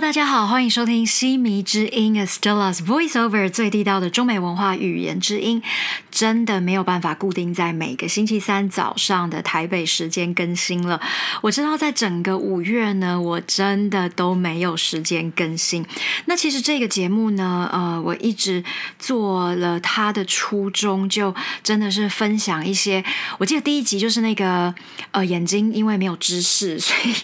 [0.00, 5.62] 大家好，欢迎收听西迷之音 Stella's Voiceover 最地道的中美文化语言之音。
[6.10, 11.00] 真的没有办法固定在每个星期三早上的台北时间更新了。
[11.42, 15.86] 我知道在整个五月呢，我真的都没有时间更新。
[16.24, 18.64] 那其实这个节目呢，呃，我一直
[18.98, 21.32] 做了它的初衷，就
[21.62, 23.04] 真的是分享一些。
[23.38, 24.74] 我记得第一集就是那个
[25.12, 27.14] 呃，眼睛因为没有知识，所以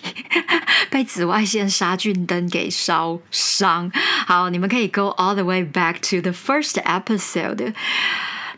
[0.90, 3.90] 被紫外线杀菌灯给烧伤。
[4.26, 7.74] 好，你们可以 go all the way back to the first episode。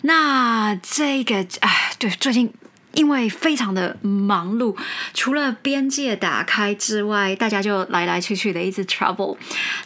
[0.02, 2.52] 那这个啊，对，最近
[2.92, 4.76] 因为非常的忙碌，
[5.12, 9.36] 除了边界打开之外，大家就来来去去的一直 trouble。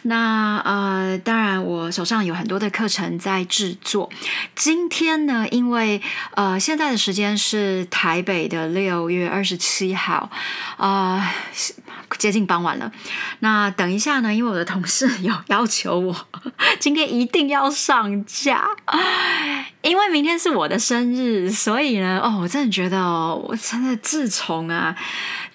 [0.03, 4.09] 那呃，当然我手上有很多的课程在制作。
[4.55, 6.01] 今天呢，因为
[6.35, 10.29] 呃现在的时间是台北的六月二十七号
[10.77, 11.33] 啊。
[12.17, 12.91] 接近傍晚了，
[13.39, 14.33] 那等一下呢？
[14.33, 16.15] 因为我的同事有要求我
[16.79, 18.67] 今天一定要上架，
[19.81, 24.95] 因为明天是我的生日，所以呢，哦，我真的觉得哦，我真的自从啊，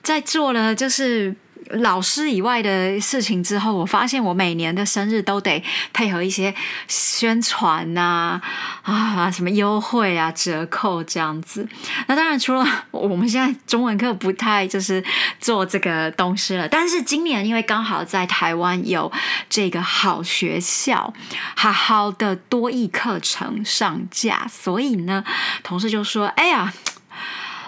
[0.02, 1.34] 在做了就是。
[1.70, 6.54] 老师以外的事情之后，我发现我每年的生日都得配合一些
[6.86, 8.40] 宣传呐，
[8.82, 11.68] 啊，什么优惠啊、折扣这样子。
[12.06, 15.04] 那当然，除了我们现在中文课不太就是
[15.38, 19.12] 做这个东西了，但是今年因为刚好在台湾有
[19.50, 21.12] 这个好学校、
[21.54, 25.22] 好好的多益课程上架，所以呢，
[25.62, 26.72] 同事就说：“哎呀。”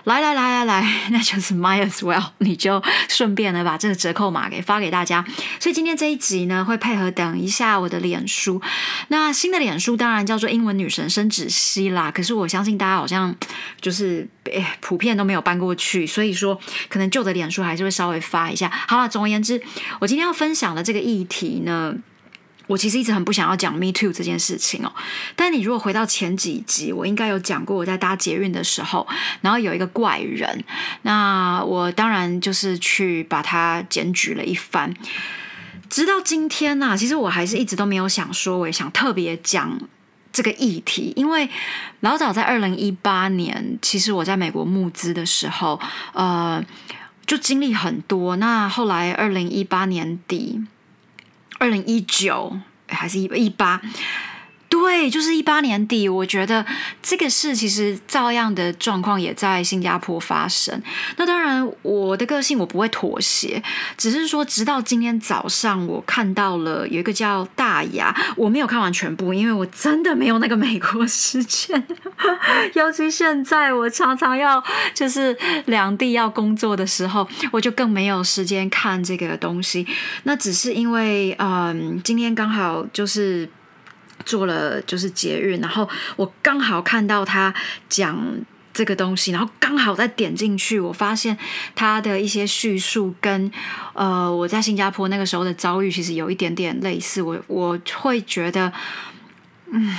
[0.04, 5.24] 来来来来来， 那就是 my as well， 你就顺便呢把这个折扣码给发给大家。
[5.58, 8.60] 所以今天这一集呢会配合等一下我的脸书。
[9.08, 13.34] 那新的脸书当然叫做英文女神申芷希啦，可是我相信大家好像
[13.80, 14.26] 就是
[14.80, 18.70] 普遍都没有搬过去，所以说可能旧的脸书还是会稍微发一下。
[18.88, 19.60] 好了，总而言之，
[20.00, 21.94] 我今天要分享的这个议题呢。
[22.70, 24.92] 我其实一直很不想要讲 Me Too 这件事情哦，
[25.34, 29.04] 但你如果回到前几集，我应该有讲过我在搭捷运的时候，
[29.40, 30.62] 然后有一个怪人，
[31.02, 34.94] 那我当然就是去把他检举了一番。
[35.88, 39.76] 直到今天呢，其实我还是一直都没有想说，我也想特别讲
[40.32, 41.50] 这个议题，因为
[41.98, 45.80] 老早在二零一八年，其实我在美国募资的时候，
[46.12, 46.64] 呃，
[47.26, 48.36] 就经历很多。
[48.36, 50.62] 那后来二零一八年底。
[51.60, 52.56] 二零一九
[52.88, 53.82] 还是一一八？
[54.90, 56.66] 对，就是一八年底，我觉得
[57.00, 60.82] 这个事其实照样的状况也在新加坡发生。
[61.16, 63.62] 那当然，我的个性我不会妥协，
[63.96, 71.86] 只是说，直到今天早上，我看到了有一个叫大牙，我没有看完全部，因为我真的没有那个美国时间，
[72.74, 74.60] 尤其现在我常常要
[74.92, 79.86] 就是两地要工作的时候，我就更没有时间看这个东西。
[80.24, 83.48] 那只是因为，嗯，今天刚好就是。
[84.30, 87.52] 做了就是捷运，然后我刚好看到他
[87.88, 88.16] 讲
[88.72, 91.36] 这个东西，然后刚好再点进去，我发现
[91.74, 93.50] 他的一些叙述跟
[93.92, 98.72] 呃我在新加坡那个时候的遭遇其实有一点点类似，我我会觉得
[99.72, 99.96] 嗯。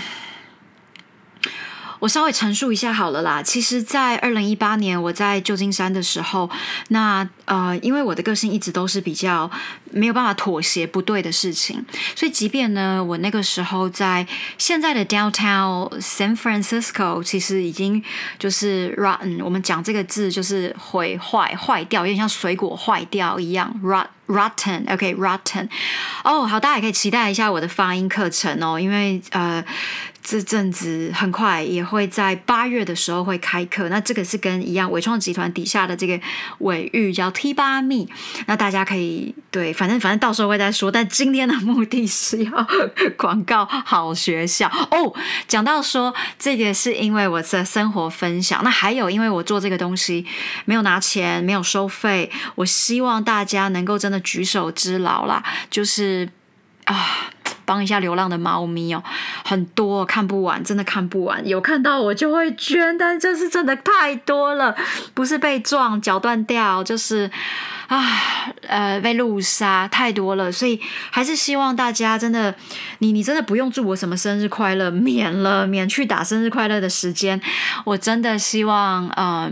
[2.02, 3.44] 我稍微陈述一下好了啦。
[3.44, 6.50] 其实，在二零一八年我在旧金山的时候，
[6.88, 9.50] 那呃，因为我的个性一直都是比较
[9.92, 11.86] 没有办法妥协不对的事情，
[12.16, 14.26] 所以即便呢，我那个时候在
[14.58, 18.04] 现在的 downtown San Francisco，其实已经
[18.40, 25.70] 就是 rotten，我们讲这个字就是毁坏、坏掉，有点像水果坏掉一样，rot rotten，OK，rotten。
[26.24, 29.64] 哦，好，大家也可以期待一下我的发音课程哦，因为呃。
[30.24, 36.20] 这阵子很快也会在八月的时候会开课，那这个是跟一样伟创集团底下的这个
[36.60, 38.08] 伟玉叫 T 八密，
[38.46, 40.92] 那大家可以对，反正反正到时候会再说。
[40.92, 42.68] 但今天的目的是要
[43.18, 45.14] 广告好学校哦。
[45.48, 50.26] 讲到说这个是因为我的生活分享，那还有因为我做这个东西
[50.66, 56.30] 没有拿钱，没有收费，我希望大家能够真的举手之劳啦，就是
[56.86, 57.32] 啊。
[57.72, 59.02] 帮一下流浪的猫咪哦，
[59.46, 61.48] 很多看不完，真的看不完。
[61.48, 64.76] 有看到我就会捐，但这是真的太多了，
[65.14, 67.32] 不是被撞脚断掉，就是
[67.88, 67.98] 啊
[68.68, 70.52] 呃被路杀，太多了。
[70.52, 70.82] 所以
[71.12, 72.54] 还是希望大家真的，
[73.00, 77.40] 你你真的不用祝我什么生日快乐，免了免去打生日快乐的时间。
[77.86, 79.50] 我真的希望呃。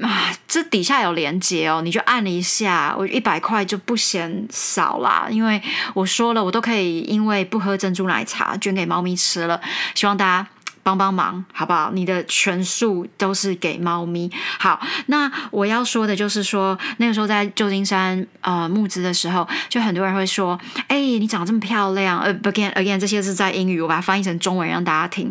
[0.00, 5.28] 啊，这底下有连接哦，你就按了一下，我一百块就不嫌少啦。
[5.30, 5.60] 因为
[5.94, 9.60] 我说了，我都可以因为不喝珍珠奶茶捐给猫咪吃了。
[9.94, 10.46] 希望大家。
[10.82, 11.90] 帮帮忙，好不好？
[11.92, 14.30] 你的全数都是给猫咪。
[14.58, 20.58] 好，那我要说的就是说，那个时候在旧金山呃募资的时候，就很多人会说
[20.88, 25.30] ：“哎，你长得这么漂亮。”呃，again again，这些是在英语，我把它翻译成中文让大家听。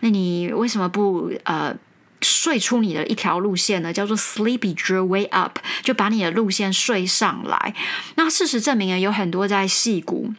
[0.00, 1.74] 那你为什么不呃
[2.22, 3.92] 睡出你的一条路线呢？
[3.92, 7.74] 叫做 sleepy Draw Way up，就把你的路线睡上来。
[8.16, 10.34] 那事实证明呢，有很多在戏骨。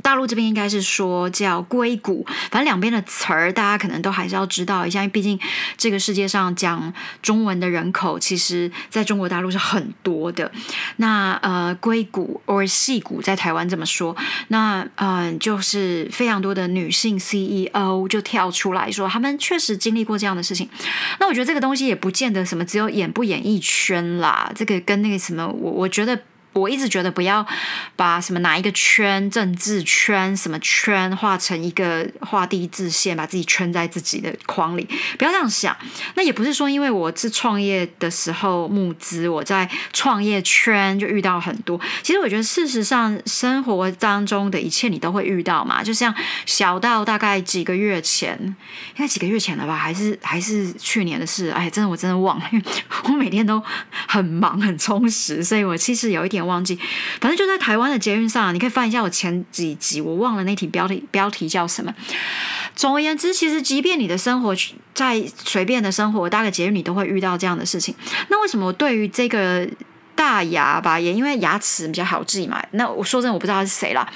[0.00, 5.38] 大陆这边应该是说叫硅谷，反正两边的词儿大家可能都还是要知道一下，因为毕竟
[5.76, 10.50] 这个世界上讲中文的人口，其实在中国大陆是很多的。
[10.96, 14.16] 那呃，硅谷或戏谷在台湾这么说，
[14.48, 20.68] 那嗯，就是非常多的女性 CEO 就跳出来说，他们确实经历过这样的事情。
[21.20, 26.18] 那我觉得这个东西也不见得什么只有演不演艺圈啦，这个跟那个什么，我我觉得。
[26.52, 27.46] 我一直觉得不要
[27.96, 35.74] 把什么哪一个圈、政治圈、什么圈画成一个画地自限，把自己圈在自己的框里，不要这样想。
[36.14, 41.80] 那也不是说，因为我是创业的时候募资，我在创业圈就遇到很多。
[42.02, 45.82] 其实我觉得，事实上生活当中的一切你都会遇到嘛。
[45.82, 46.14] 就像
[46.44, 48.54] 小到大概几个月前，应
[48.98, 51.48] 该几个月前了吧，还是还是去年的事？
[51.48, 52.64] 哎，真的我真的忘了，因为
[53.04, 53.62] 我每天都
[54.06, 56.41] 很忙很充实，所以我其实有一点。
[56.44, 56.78] 忘记，
[57.20, 61.94] 反正就在台湾的捷运上，你可以翻一下我前几集，我忘了那题标题标题叫什么。
[62.74, 64.54] 总而言之，其实即便你的生活
[64.94, 67.94] 在随便的生活大概捷运，你都会遇到这样的事情。
[68.28, 69.68] 那为什么我对于这个
[70.22, 72.62] 大牙吧，也因为牙齿比较好治嘛？
[72.70, 74.08] 那我说真，我不知道他是谁啦。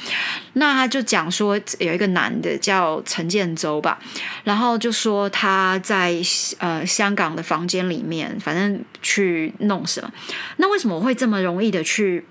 [0.53, 3.99] 那他就讲说有一个男的叫陈建州吧，
[4.45, 6.15] 然后就说他在
[6.59, 10.09] 呃香港的房间里面，反正去弄什么。
[10.59, 12.25] 那为什么我会这么容易的去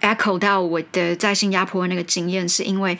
[0.00, 2.98] ？echo 到我的在新加坡那个经验，是因为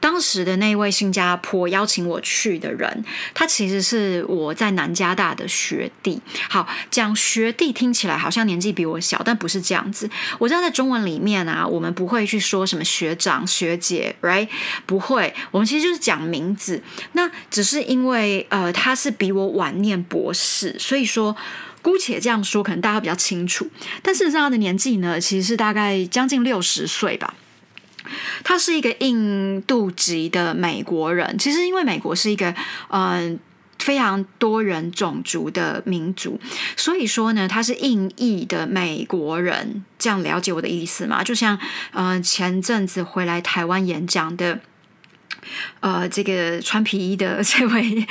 [0.00, 3.04] 当时的那位新加坡邀请我去的人，
[3.34, 6.20] 他其实是我在南加大的学弟。
[6.48, 10.08] 好，讲学弟听起来好像年纪比我小，但不是这样子。
[10.38, 14.48] 我知道在中文里面啊，我们不会去说什么学长学姐，right？
[14.86, 16.82] 不会，我们其实就是讲名字。
[17.12, 21.36] 那只是因为呃，他是比我晚念博士，所以说。
[21.82, 23.68] 姑且这样说，可能大家比较清楚。
[24.02, 27.34] 但事实上，他的年纪呢，其实是大概将近六十岁吧。
[28.42, 31.38] 他是一个印度籍的美国人。
[31.38, 32.54] 其实，因为美国是一个
[32.88, 33.38] 嗯
[33.78, 36.40] 非常多人种族的民族，
[36.76, 39.84] 所以说呢，他是印裔的美国人。
[39.98, 41.22] 这样了解我的意思吗？
[41.22, 41.58] 就像
[41.92, 44.60] 嗯前阵子回来台湾演讲的。
[45.80, 48.06] 呃，这个穿皮衣的这位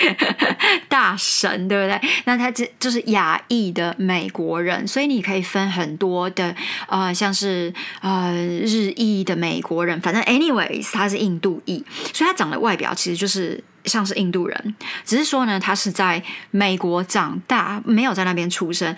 [0.88, 2.10] 大神，对不对？
[2.26, 6.56] 那他这就是亚裔的美国人，所以你可以分很多的
[6.88, 11.84] 呃，像是呃日裔的美国人，反正 anyways，他是印度裔，
[12.14, 16.22] 所以他长的外表其实就是像是印度人，只是说呢，他是在
[16.52, 18.96] 美国长大，没有在那边出生。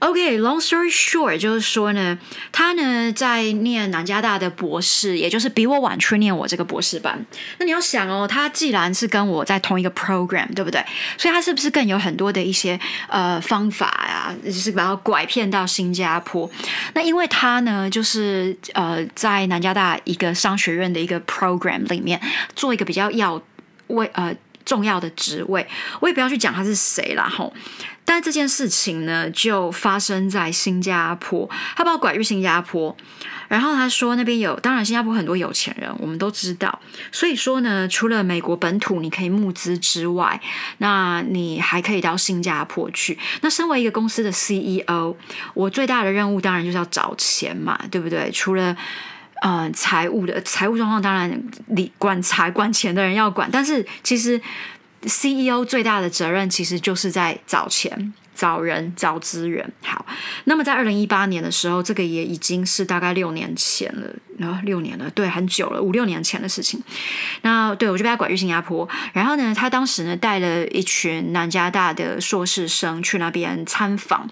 [0.00, 2.16] OK，long story short，就是说呢，
[2.52, 7.26] 他呢在念南加大的博士，也就是比我晚去念我这个博士班。
[7.58, 10.80] 那你要想哦，他既然是跟我在同一个 program，对不对？
[11.16, 12.78] 所以他是不是更有很多的一些
[13.08, 16.48] 呃方法呀，就是把他拐骗到新加坡？
[16.94, 22.20] 那因为他呢，就是呃在南加大一个商学院的一个 program 里面
[22.54, 23.42] 做一个比较要
[23.88, 24.32] 为呃
[24.68, 25.66] 重要的职位，
[26.00, 27.50] 我也不要去讲他是谁了吼。
[28.04, 31.48] 但这件事情呢，就发生在新加坡。
[31.74, 32.94] 他把我拐去新加坡，
[33.48, 36.78] 然后他说那边有，当然新加坡很多有钱人，我们都知道。
[37.12, 40.40] 所以说呢，除了美国本土你可以募资之外，
[40.78, 43.18] 那你还可以到新加坡去。
[43.42, 45.14] 那身为一个公司的 CEO，
[45.54, 48.30] 我最大的任务当然就是要找钱嘛，对不对？
[48.32, 48.74] 除了
[49.42, 54.40] 呃财务的财务状况，当然你管财管钱的人要管，但是其实。
[55.02, 59.70] CEO 最大的责任其实就是在找钱、找人、找资源。
[59.82, 60.04] 好，
[60.44, 66.82] 那么在二零一八年的时候，这个也已经是大概六年前了，然后六年了，对，很久了，五六年前的事情。
[67.42, 74.28] 那对我就被他拐去新加坡，然后呢，他当时呢带了一群南加大的硕士生去那边参访，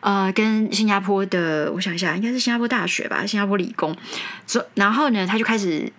[0.00, 3.96] 呃，跟新加坡的，我想一下，应该是新加坡大学吧，新加坡理工。
[4.46, 5.90] 所然后呢，他就开始。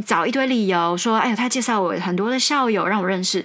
[0.00, 3.44] 找一堆理由说，哎呀，他介绍我很多的校友让我认识。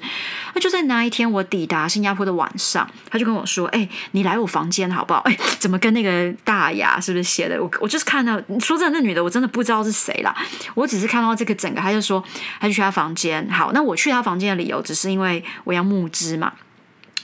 [0.53, 5.19] 那就在那一天，我抵达新加坡的晚上，他就跟我说，哎，你来我房间好不好？
[5.29, 7.61] 哎，怎么跟那个大牙是不是写的？
[7.61, 10.35] 我我就是看到，说真的，那女的我真的不知道是谁啦。
[10.73, 12.23] 我只是看到这个整个，他就说，
[12.59, 13.47] 他就去他房间。
[13.49, 16.53] 好，那我去他房间的理由，只是因为我要募资嘛。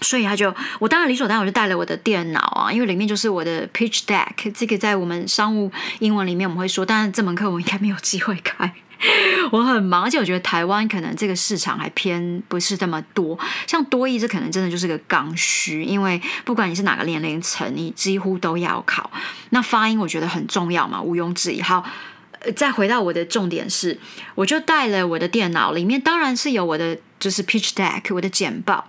[0.01, 8.73] 所以他就，我当然理所当然我就带了我的电脑啊，因为里面就是我的 pitch deck，这个在我们商务英文里面我们会说，但是这门课我应该没有机会开。
[9.51, 13.37] 我很忙，而且我觉得台湾可能这个市场还偏不是这么多。
[13.67, 19.11] 像多益，这可能真的就是个刚需，因为不管你是哪个年龄层，你几乎都要考。
[19.49, 21.61] 那发音我觉得很重要嘛，毋庸置疑。
[21.61, 21.83] 好，
[22.55, 23.99] 再回到我的重点是，
[24.35, 28.85] 我就带了我的电脑，里面当然是有我的就是 pitch deck，我的简报。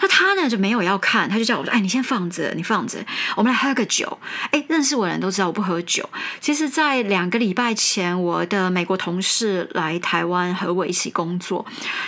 [0.00, 2.98] 那他呢就没有要看，他就叫我说：“哎，你先放着，你放着，
[3.34, 4.18] 我们来喝个酒。”
[4.50, 6.08] 哎，认识我的人都知道我不喝酒。
[6.40, 11.64] 其实，在两个礼拜前，我的美国同事来台湾和我一起工作，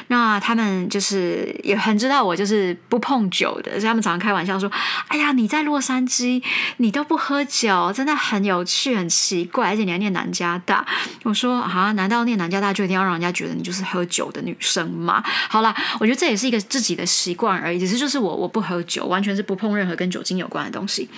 [0.09, 4.71] 那他们就是也很知道我就是不碰酒的，所以他们常常开玩笑说
[5.09, 6.43] ：“哎呀，你在洛杉矶
[6.77, 10.87] 你都不喝酒，真的很有趣，很奇怪，而且你还念南加大。”
[11.25, 17.81] 我说：“啊，难道念南加大就一定要让人家觉得你就是喝酒的女生吗？”好好了，我觉得这也是一个自己的习惯而已。
[17.81, 21.09] 只是就是我我不喝酒，完全是不碰任何跟酒精有关的东西。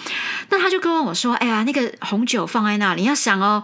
[0.49, 3.62] 那他就跟我说：“哎呀，那个红酒放在那里，你要想哦，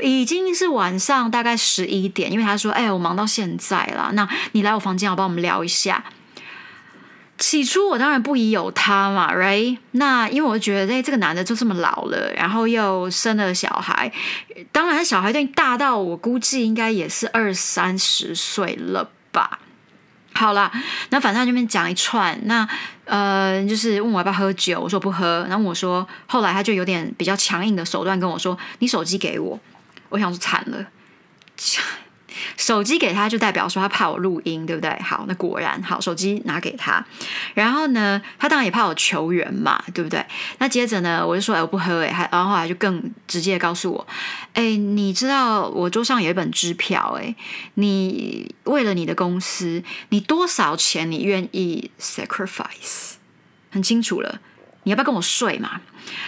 [0.00, 6.02] 已经是晚上大概十一点，因为他说：‘哎，我忙到现在了，那你来我房间，我帮我们聊一下。’
[7.38, 9.78] 起初我当然不疑有他嘛，right？
[9.92, 14.12] 那因为我觉得，哎，这个男的就这么老了，然后又生了小孩，
[14.72, 19.60] 当然小孩都大到我估计应该也是二三十岁了吧。”
[20.38, 20.70] 好啦，
[21.10, 22.66] 那反正他这边讲一串，那
[23.04, 25.44] 呃，就是问我要不要喝酒，我说不喝。
[25.48, 29.58] 然后我说，后来他就有点比较强硬的手段跟我说：“你手机给我。”
[30.10, 30.86] 我想说惨了。
[32.58, 34.90] 手机给他就代表说他怕我录音，对不对？
[35.00, 37.02] 好，那果然好，手机拿给他。
[37.54, 40.22] 然后呢，他当然也怕我求援嘛，对不对？
[40.58, 44.06] 那接着呢，我就说哎，我不喝哎，还然后后来就更直接告诉我，
[44.54, 47.34] 哎，你知道我桌上有一本支票哎，
[47.74, 53.12] 你为了你的公司，你多少钱你愿意 sacrifice？
[53.70, 54.40] 很清楚了。
[54.88, 55.82] 你要不要跟我睡嘛？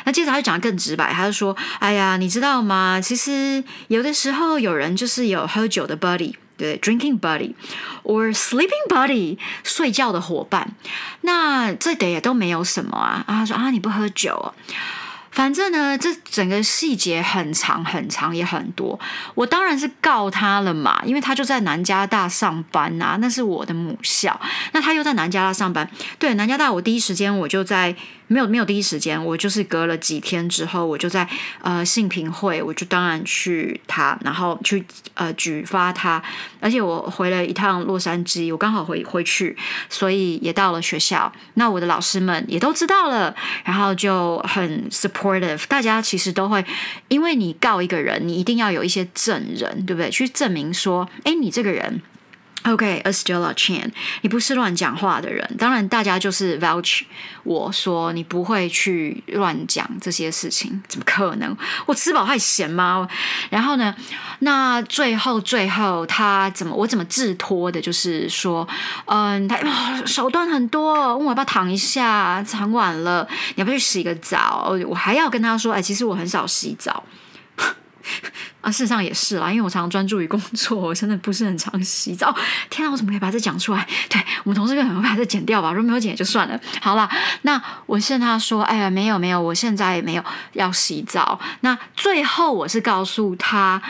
[0.05, 3.01] 那接着他就讲的更直白，他就说：“哎呀，你知道吗？
[3.01, 10.75] 其实有的时候有人就是有喝酒的 buddy，对，drinking buddy，or sleeping buddy，睡觉的伙伴。
[11.23, 14.53] 那这点也都没有什么啊。”啊，他说：“啊，你不喝酒。”
[15.33, 19.01] 反正呢，这整个细节很长很长也很多，
[19.37, 24.39] 我当然是告他了嘛，因为他就在南加大上班呐，那是我的母校，
[24.73, 25.89] 那他又在南加大上班，
[26.19, 27.97] 对，南加大我第一时间我就在。
[28.33, 31.29] 没有没有第一时间，我就是隔了几天之后，我就在
[31.63, 34.85] 呃信评会，我就当然去他，然后去
[35.15, 36.23] 呃举发他，
[36.61, 39.57] 而且我回了一趟洛杉矶，我刚好回回去，
[39.89, 41.33] 所以也到了学校。
[41.55, 43.35] 那我的老师们也都知道了，
[43.65, 46.65] 然后就很 supportive，大家其实都会，
[47.09, 50.09] 因为你告一个人，你一定要有一些证人，对不对？
[50.09, 52.01] 去证明说，哎，你这个人。
[52.65, 53.91] OK，Astella Chan，
[54.21, 55.57] 你不是乱讲话的人。
[55.59, 57.03] 当然，大家就是 vouch
[57.43, 61.57] 我说你不会去乱讲这些事情，怎么可能？
[61.87, 63.09] 我吃饱还嫌吗？
[63.49, 63.95] 然后呢，
[64.41, 67.81] 那最后最后他怎么我怎么自托的？
[67.81, 68.69] 就是说，
[69.07, 69.59] 嗯，他
[70.05, 74.77] 手段很多，问我要不要躺一下，很晚了，你要不要去洗个澡？
[74.87, 77.03] 我还要跟他说，哎，其实我很少洗澡。
[78.61, 82.35] 啊，事实上也是啦，因为我常常专注于工作，我真的不是很常洗澡。
[82.69, 83.87] 天啊，我怎么可以把这讲出来？
[84.09, 86.61] 对我们同事可能会把这剪掉吧，如果没有剪也就算了。
[86.83, 87.09] 好了，
[87.43, 91.41] 那我现在说，哎呀，没有没有，我现在没有要洗澡。
[91.61, 93.81] 那最后我是告诉他，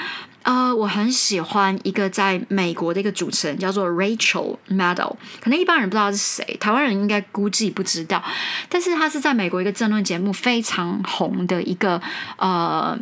[0.42, 8.22] 呃，我很喜欢一个在美国的一个主持人，叫做 Rachel Maddow，可能一般人不知道是谁，台湾人应该估计不知道，
[8.68, 12.00] 但是他是在美国一个争论节目非常红的一个
[12.36, 12.96] 呃。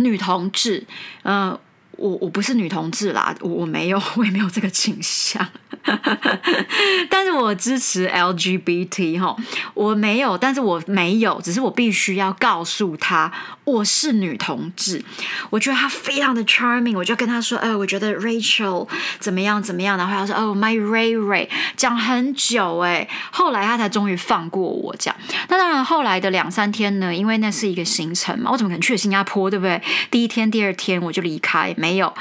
[0.00, 0.84] 女同志，
[1.22, 1.58] 嗯，
[2.00, 5.46] 我我不是女同志啦，我我没有，我也没有这个倾向。
[7.08, 9.34] 但是我支持 LGBT 哈，
[9.72, 13.32] 我没有，但是我没有，只是我必须要告诉他
[13.64, 15.02] 我是女同志。
[15.48, 18.86] 我觉得他非常的 charming，我就跟他说，呃，我觉得 Rachel
[19.18, 25.14] 怎么样怎么样，然后他说，哦，My Ray Ray，讲很久哎，后来他才终于放过我讲。
[25.48, 29.80] 那当然，后来的两三天呢，因为那是一个行程嘛，我怎么可能去新加坡，对不对？
[30.10, 32.14] 第一天、第二天我就离开，没没有，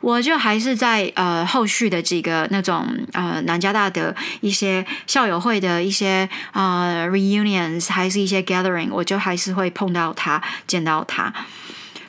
[0.00, 2.86] 我就还是在呃后续的几个那种。
[3.12, 11.32] 呃，南加大的一些校友会的一些呃 reunions，还是一些 gathering，我就还是会碰到他，见到他。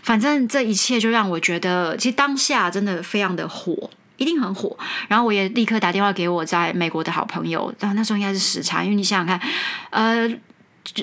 [0.03, 4.77] 反正这一切就让我觉得，其实当下真的非常的火，一定很火。
[5.07, 9.49] 然后我也立刻打电话给我在美国的好朋友，然后那时候应该是时差，因为你想想看，
[9.91, 10.29] 呃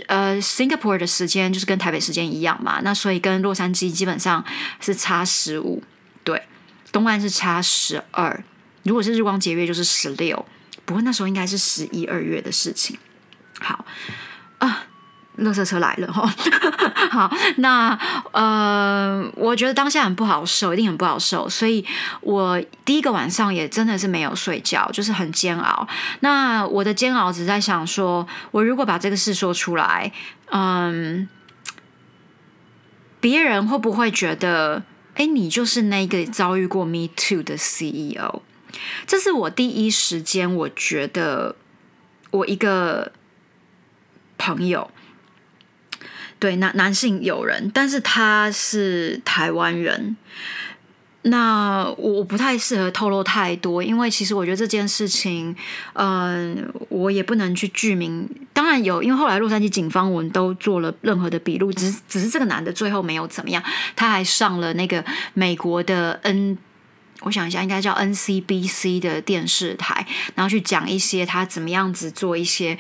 [0.06, 4.44] 呃，Singapore 的时间就是跟台北时间一样嘛，那所以跟洛杉矶基本上
[4.80, 5.82] 是差十五，
[6.24, 6.42] 对，
[6.90, 8.42] 东岸是差十二。
[8.82, 10.44] 如果是日光节约，就是十六。
[10.84, 12.98] 不过那时候应该是十一二月的事情。
[13.60, 13.84] 好
[14.58, 14.86] 啊。
[15.38, 16.24] 垃圾车来了哈，
[17.10, 17.98] 好，那
[18.30, 21.84] 呃，我觉得当下很不好受，一定很不好受，所以
[22.20, 25.88] 我第一个晚上也真的是没有睡觉，就是很煎熬。
[26.20, 30.12] 那我的煎熬只在想说，我如果把这个事说出来，
[30.52, 31.28] 嗯，
[33.18, 34.84] 别人会不会觉得，
[35.14, 38.42] 哎，你就是那个遭遇过 Me Too 的 CEO？
[39.06, 41.56] 这是我第一时间我觉得
[42.30, 43.12] 我一个
[44.36, 44.90] 朋友。
[46.40, 50.16] 对，男男性友人，但是他是台湾人。
[51.26, 55.56] 那我不太适合透露太多，因为其实我觉得这件事情，
[55.94, 58.28] 嗯，我也不能去具名。
[58.52, 63.62] 当然有，因为后来洛杉矶警方我们都做了任何的笔录，只是只是这个男的最后没有怎么样，
[63.96, 65.02] 他还上了那个
[65.32, 66.58] 美国的 N，
[67.22, 72.78] 我想一下，应该叫 NCBC 的电视台，然后去讲一些他怎么样子做一些。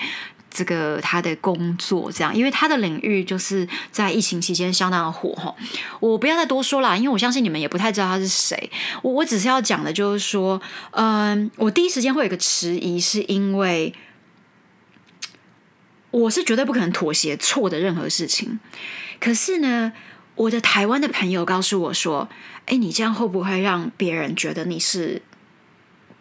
[0.54, 5.52] 这个他的工作这样，因为他的领域就是在疫情期间相当的火哈。
[5.98, 8.70] 我不要再多说了，因为我相信你们也不太知道他是谁。
[9.02, 13.92] 我我只是要讲的就是说，嗯，我第一时间会有个迟疑，是因为
[16.12, 18.60] 我是绝对不可能妥协错的任何事情。
[19.18, 19.92] 可是呢，
[20.36, 22.28] 我的台湾的朋友告诉我说
[22.66, 25.20] ：“哎，你这样会不会让别人觉得你是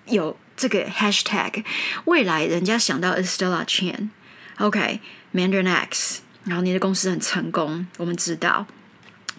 [0.07, 1.63] 有这个 hashtag？
[2.05, 4.09] 未来人家想到 Estella Chan。”
[4.57, 8.65] OK，Mandarin X，然后你的公司很成功，我们知道。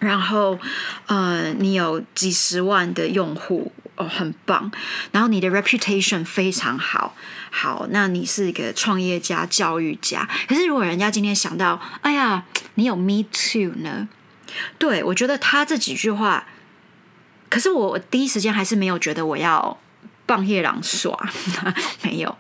[0.00, 0.58] 然后，
[1.06, 4.70] 呃，你有几十万的用户，哦，很棒。
[5.12, 7.14] 然后你的 reputation 非常好，
[7.50, 10.28] 好，那你是一个创业家、教育家。
[10.46, 12.44] 可是如果人家今天想到，哎呀，
[12.74, 14.08] 你有 Me Too 呢？
[14.78, 16.46] 对我觉得他这几句话，
[17.48, 19.78] 可是我第一时间还是没有觉得我要
[20.26, 21.18] 棒夜郎耍，
[22.02, 22.36] 没有。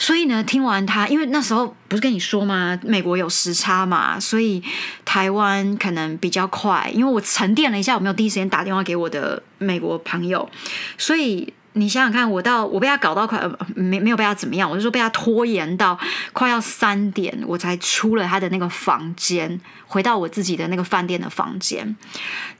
[0.00, 2.78] 所以呢，听完他，因为那时候不是跟你说吗？
[2.84, 4.62] 美国有时差嘛，所以
[5.04, 6.88] 台湾可能比较快。
[6.94, 10.48] 因为我沉淀了一下，我没有第一时间打电话给我的美国朋友，
[10.96, 13.42] 所以你想想看，我到我被他搞到快
[13.74, 15.98] 没没有被他怎么样，我就说被他拖延到
[16.32, 21.96] 快要三点，我才出了他的那个房间，回到我自己的那个饭店的房间。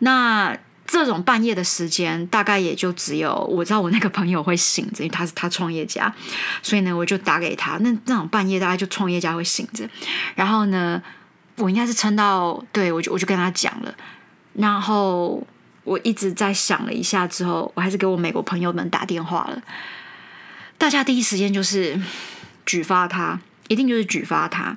[0.01, 0.59] 那。
[0.91, 6.13] 这种半夜的时间，大概也就只有我知道我那个朋友会醒着，因为他是他创业家，
[6.63, 7.77] 所以呢，我就打给他。
[7.83, 9.87] 那那种半夜大概就创业家会醒着，
[10.35, 11.01] 然后呢，
[11.57, 13.95] 我应该是撑到对我就我就跟他讲了，
[14.55, 15.47] 然后
[15.85, 19.63] 我一直在想了一下之后，我还是给我美国朋友们打电话了。
[20.79, 22.01] 大家第一时间就是
[22.65, 24.75] 举发他，一定就是举发他。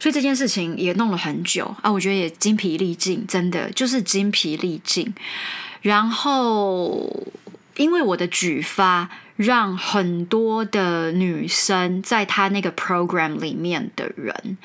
[0.00, 5.14] 所以这件事情也弄了很久啊，我觉得也精疲力尽，真的就是精疲力尽。
[5.82, 7.26] 然后
[7.76, 14.56] 因为我的举发，让很多的女生在他那个 program 里面的人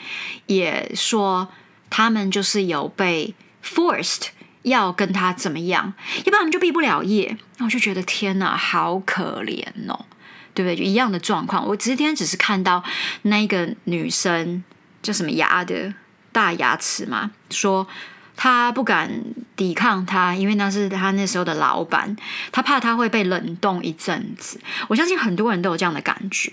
[0.45, 1.49] 也说，
[1.89, 4.27] 他们就是有被 forced
[4.61, 7.37] 要跟他怎么样，要不然他们就毕不了业。
[7.57, 10.05] 那我就觉得天哪，好可怜哦，
[10.53, 10.77] 对不对？
[10.77, 11.67] 就一样的状况。
[11.67, 12.81] 我今天只是看到
[13.23, 14.63] 那个女生。
[15.05, 15.93] 叫什么牙的
[16.31, 17.29] 大牙齿嘛？
[17.51, 17.87] 说
[18.35, 19.23] 他不敢
[19.55, 22.17] 抵抗他，因为那是他那时候的老板，
[22.51, 24.59] 他怕他会被冷冻一阵子。
[24.87, 26.51] 我相信很多人都有这样的感觉，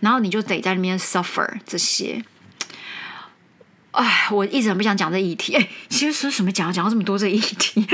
[0.00, 2.24] 然后你就得在那边 suffer 这些。
[3.92, 5.54] 哎，我一直很不想讲这议题。
[5.54, 7.86] 哎，其实说什么讲讲到这么多这议题。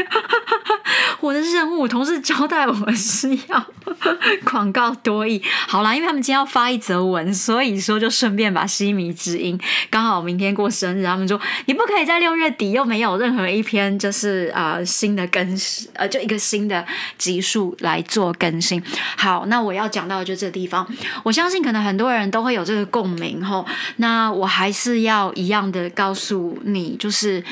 [1.20, 3.66] 我的任务，同事交代我是要
[4.44, 5.42] 广告多义。
[5.66, 9.58] 好啦，因为他们今天要发一则文，所以说就顺便把西迷之音
[9.90, 16.84] 刚好明天过生日，他们说你不可以在六月底又没有任何一篇就是啊新的更新，呃，就一个新的
[17.18, 18.82] 集数来做更新。
[19.16, 20.86] 好，那我要讲到的就这个地方，
[21.24, 23.66] 我相信可能很多人都会有这个共鸣吼。
[23.96, 27.42] 那我还是要一样的告诉你，就是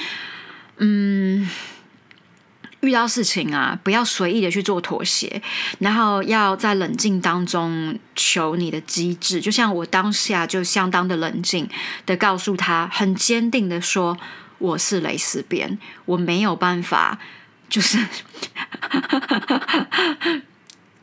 [0.78, 1.48] 嗯。
[2.84, 5.42] 遇到事情啊，不要随意的去做妥协，
[5.78, 9.40] 然后要在冷静当中求你的机智。
[9.40, 11.68] 就像我当下就相当的冷静
[12.04, 14.16] 的告诉他，很坚定的说
[14.58, 17.18] 我是蕾丝边，我没有办法，
[17.68, 17.98] 就是。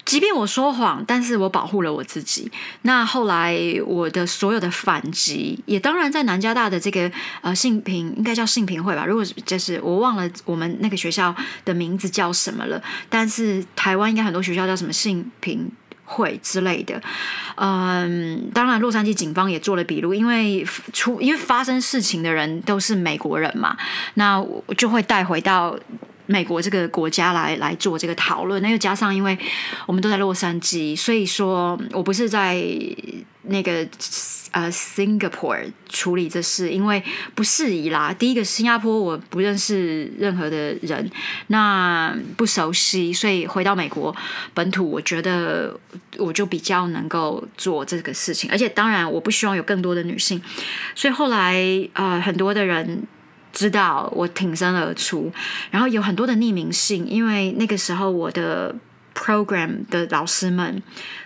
[0.04, 2.52] 即便我说谎，但是我保护了我自己。
[2.82, 7.10] 那后来我的所有的反击，也当然在南加大的这个
[7.42, 9.06] 呃性平，应该叫性平会吧？
[9.06, 11.34] 如果就是我忘了我们那个学校
[11.64, 15.72] 的名字叫什么了，但是台湾应该很多学校叫什么性平
[16.04, 17.02] 会之类的。
[17.56, 23.78] 嗯，当然洛杉矶警方也做了笔录，因为出因为发生事情的人都是美国人嘛，
[24.16, 25.78] 那我就会带回到。
[26.32, 29.38] 美国这个国家来来做这个讨论，那又加上因为
[29.86, 32.64] 我们都在洛杉矶，所以说我不是在
[33.44, 33.86] 那个
[34.52, 37.04] 呃 Singapore 处理这事，因为
[37.36, 38.14] 不适宜啦。
[38.14, 41.12] 第一个新加坡我不认识任何的人，
[41.48, 44.16] 那不熟悉，所以回到美国
[44.54, 45.78] 本土，我觉得
[46.18, 48.50] 我就比较能够做这个事情。
[48.50, 50.42] 而且当然，我不希望有更多的女性，
[50.96, 51.60] 所以后来
[51.94, 53.04] 呃很多的人
[53.54, 55.32] 知道我挺身而出，
[55.70, 58.76] 然后有很多的匿名信，因为那个时候我的。
[59.14, 60.82] program 的老师们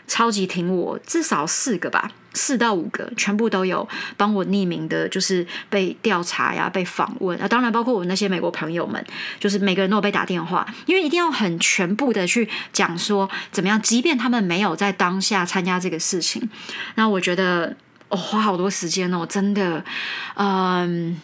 [0.08, 7.48] 超级挺我，至少四个吧，四到五个，全部都有帮我匿名的，就是被调查呀，被访问啊。
[7.48, 9.06] 当然，包括我那些美国朋友们，
[9.40, 16.50] 就是每个人都有被打电话，因为一定要很全部的去讲说怎么样，即便他们没有在当下参加这个事情，
[16.96, 17.78] 那我觉得
[18.10, 19.86] 哦，花好多时间哦，真的，
[20.34, 21.16] 嗯，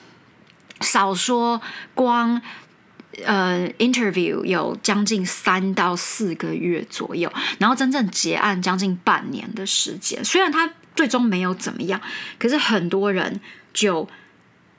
[0.81, 1.61] 少说
[1.93, 2.41] 光。
[3.25, 10.23] 呃，interview 有将近三到四个月左右，然后真正结案将近半年的时间。
[10.23, 11.99] 虽然他最终没有怎么样，
[12.39, 13.41] 可是很多人
[13.73, 14.07] 就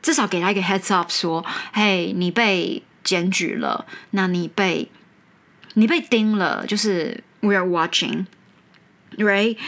[0.01, 4.91] 至少给他一个 heads up，说：“嘿，你被检举了，那你被
[5.75, 9.59] 你被盯了，就是 we are watching，right？”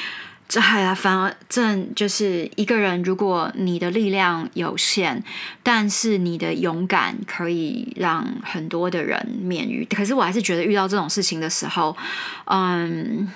[0.55, 5.21] 这还啊，反而正就是一个人，如果你的力量有限，
[5.65, 9.85] 但是你的勇敢可以让很多的人免于。
[9.87, 11.97] 可是我还是觉得遇到这种事情的时候，
[12.45, 13.29] 嗯。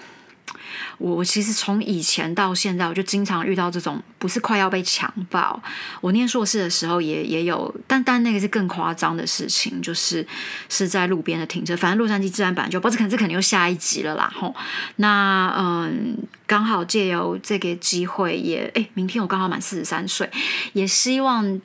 [0.98, 5.62] 我其实从以前到现在，我就经常遇到这种，不是快要被强暴。
[6.00, 10.26] 我念硕士的时候也也有，但但那个是更夸张的事情，就是
[10.68, 11.76] 是在路边的停车。
[11.76, 14.28] 反正洛杉矶治安版就，不是可能这肯定又下一集了啦。
[14.34, 14.52] 吼，
[14.96, 20.28] 那嗯，刚好借由这个机会，也哎，明天我刚好满四十三岁，
[20.72, 21.60] 也希望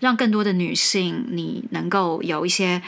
[0.00, 2.82] 让更多的女性，你能够有一些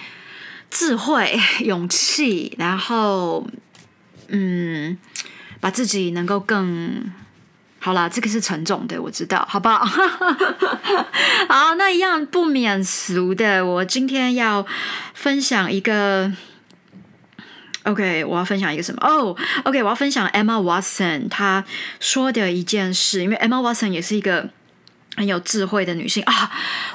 [0.71, 3.47] 智慧、 勇气，然后
[4.29, 4.99] 嗯。
[5.61, 7.13] 把自己能够更
[7.79, 9.85] 好啦，这个是沉重的，我知道，好不好？
[11.49, 14.67] 好，那一样不免俗的，我今天要
[15.15, 16.33] 分享一个。
[17.85, 18.99] OK，我要分享一个什么？
[19.07, 21.65] 哦，OK，我要分享 Emma Watson 她
[22.01, 24.51] 说的一件事，因为 Emma Watson 也是一个。
[25.17, 26.51] 很有智慧的女性啊！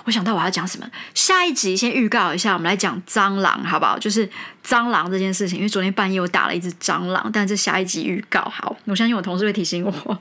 [0.06, 3.98] 我想到我要讲什么，下一集先预告一下，我们来讲蟑螂，好不好？
[3.98, 4.30] 就是
[4.66, 10.20] 蟑螂这件事情，因为昨天半夜我打了一只蟑螂，但是下一集预告好，我相信我同事会提醒我。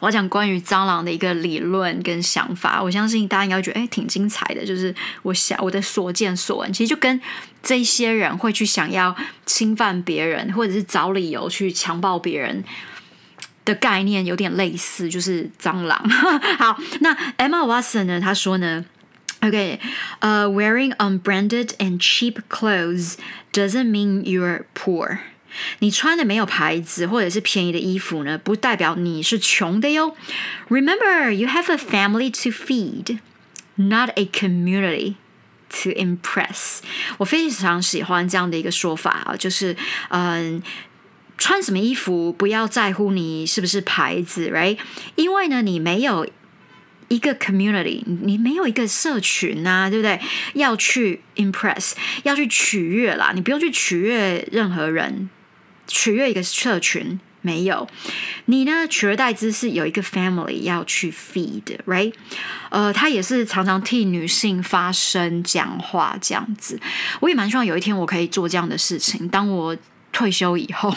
[0.00, 7.20] 我要讲关于蟑螂的一个理论跟想法，我相信大家应该觉得哎挺精彩的，就是我想我的所见所闻，其实就跟
[7.62, 12.64] 这些人会去想要侵犯别人，或者是找理由去强暴别人。
[13.65, 16.09] 的概念有点类似，就是蟑螂。
[16.57, 18.21] 好，那 Emma Watson 呢？
[18.21, 18.85] 她说呢，
[19.41, 19.79] OK，
[20.19, 23.15] 呃，wearing unbranded and cheap clothes
[23.51, 25.17] doesn't mean you're poor。
[25.79, 30.15] 你穿的没有牌子或者是便宜的衣服呢，不代表你是穷的哟。
[30.69, 33.19] Remember, you have a family to feed,
[33.75, 35.15] not a community
[35.69, 36.79] to impress。
[37.17, 39.75] 我非常喜欢这样的一个说法啊，就是
[40.09, 40.63] 嗯。
[41.42, 44.78] 穿什么衣服不要在乎你是不是牌子，right？
[45.16, 46.24] 因为呢，你没有
[47.08, 50.20] 一个 community，你没有一个社群啊，对不对？
[50.54, 55.28] 要去 impress，要去取悦啦，你不用去取悦任何人，
[55.88, 57.88] 取悦一个社群没有。
[58.44, 62.14] 你呢，取而代之是有一个 family 要去 feed，right？
[62.70, 66.78] 呃，他也是常常替女性发声讲话这样子。
[67.18, 69.76] 我也蛮希望有一天我可以做这样的事情，当我。
[70.12, 70.94] 退休以后，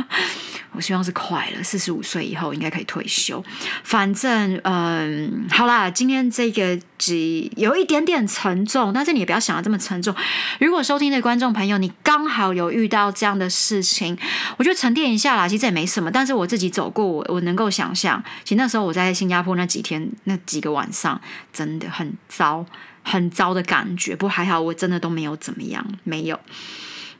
[0.72, 1.62] 我希望是快了。
[1.62, 3.44] 四十五岁以后应该可以退休。
[3.82, 10.14] 反正，嗯，好啦，今天这个集有一点点沉重，但是你也不要想的这么沉重。
[10.60, 14.16] 如果收听的观众朋友，你刚好有遇到这样的事情，
[14.58, 16.10] 我觉得沉淀一下啦，其实也没什么。
[16.10, 21.20] 但是我自己走过，我我能够想象，其实那时候我在新加坡那几天那几个晚上，
[21.52, 22.64] 真的很糟，
[23.02, 24.14] 很糟的感觉。
[24.14, 26.38] 不过还好，我真的都没有怎么样，没有，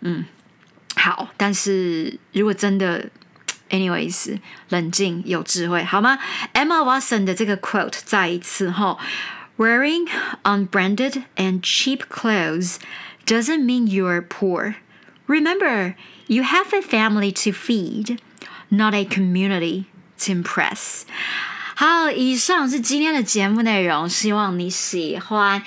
[0.00, 0.24] 嗯。
[1.05, 3.10] 好，但是如果真的，
[3.69, 4.38] anyways，
[4.69, 6.19] 冷静有智慧，好吗？
[6.53, 8.97] Emma Watson 的这个 quote 再一次哈，
[9.57, 10.10] Wearing
[10.43, 12.77] unbranded and cheap clothes
[13.25, 14.75] doesn't mean you're poor.
[15.27, 15.95] Remember,
[16.27, 18.17] you have a family to feed,
[18.69, 19.86] not a community
[20.17, 21.05] to impress.
[21.78, 25.62] 好，以上是今天的节目内容，希望你喜欢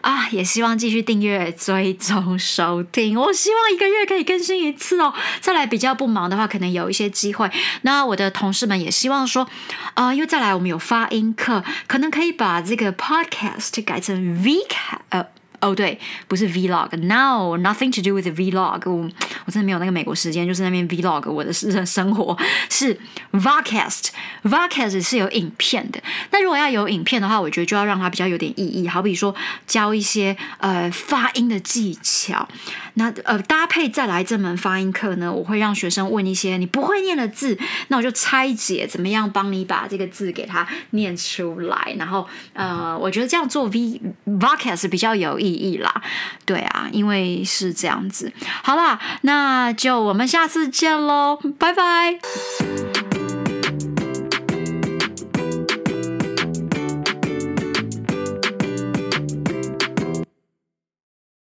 [0.00, 3.20] 啊，也希望继续订阅、追踪、收听。
[3.20, 5.12] 我希望一个月可以更新一次哦。
[5.42, 7.50] 再来比较不忙的话，可能有一些机会。
[7.82, 9.46] 那我的同事们也希望说，
[9.92, 15.26] 啊，因为再来我们有发音课，可能可以把这个 podcast 改成 V 卡呃。
[15.62, 18.90] 哦，对，不是 vlog，no，nothing to do with the vlog。
[18.90, 19.08] 我
[19.46, 22.36] 我真的没有那个美国时间，就是那边 vlog 我的生 生活
[22.68, 22.98] 是
[23.32, 26.02] vodcast，vodcast 是有影片的。
[26.32, 29.34] 那如果要有影片的话，我觉得就要让它比较有点意义，好比说
[29.66, 32.48] 教一些呃发音的技巧。
[32.94, 37.56] 那呃搭配再来这门发音课呢，我会让学生问一些你不会念的字，
[37.88, 41.94] 那我就拆解怎么样帮你把这个字给它念出来。
[41.96, 46.02] 然后呃，我觉得这样做 v vodcast 比较有意意啦。
[46.44, 48.32] 对啊，因为是这样子。
[48.62, 52.18] 好啦，那就我们下次见喽，拜拜。